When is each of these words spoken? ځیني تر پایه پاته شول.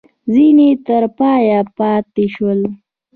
ځیني 0.31 0.69
تر 0.85 1.03
پایه 1.17 1.59
پاته 1.77 2.25
شول. 2.33 2.61